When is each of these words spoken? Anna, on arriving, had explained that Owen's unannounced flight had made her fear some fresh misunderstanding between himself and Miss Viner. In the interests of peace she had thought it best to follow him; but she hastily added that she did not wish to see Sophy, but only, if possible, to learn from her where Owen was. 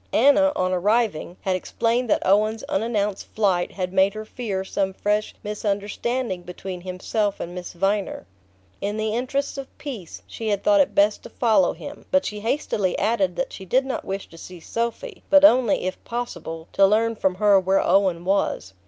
Anna, 0.13 0.51
on 0.55 0.73
arriving, 0.73 1.37
had 1.41 1.55
explained 1.55 2.09
that 2.09 2.25
Owen's 2.25 2.63
unannounced 2.63 3.27
flight 3.35 3.73
had 3.73 3.93
made 3.93 4.15
her 4.15 4.25
fear 4.25 4.63
some 4.65 4.93
fresh 4.93 5.35
misunderstanding 5.43 6.41
between 6.41 6.81
himself 6.81 7.39
and 7.39 7.53
Miss 7.53 7.73
Viner. 7.73 8.25
In 8.81 8.97
the 8.97 9.13
interests 9.13 9.59
of 9.59 9.77
peace 9.77 10.23
she 10.25 10.47
had 10.49 10.63
thought 10.63 10.81
it 10.81 10.95
best 10.95 11.21
to 11.21 11.29
follow 11.29 11.73
him; 11.73 12.05
but 12.09 12.25
she 12.25 12.39
hastily 12.39 12.97
added 12.97 13.35
that 13.35 13.53
she 13.53 13.63
did 13.63 13.85
not 13.85 14.03
wish 14.03 14.27
to 14.29 14.39
see 14.39 14.59
Sophy, 14.59 15.21
but 15.29 15.45
only, 15.45 15.83
if 15.85 16.03
possible, 16.03 16.67
to 16.73 16.87
learn 16.87 17.15
from 17.15 17.35
her 17.35 17.59
where 17.59 17.85
Owen 17.87 18.25
was. 18.25 18.73